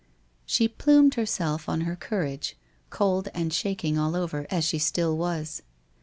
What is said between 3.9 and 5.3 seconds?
all over as she still